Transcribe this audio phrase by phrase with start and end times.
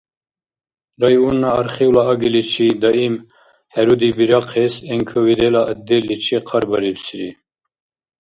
[1.03, 3.15] Районна архивла агиличи даим
[3.73, 7.29] хӏеруди бирахъес НКВД-ла отделличи хъарбарибсири.